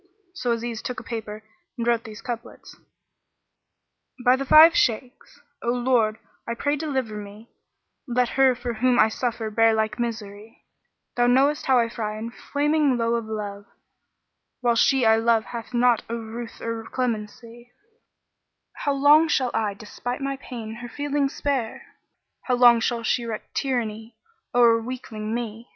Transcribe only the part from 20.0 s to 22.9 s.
my pain, her feelings spare? * How long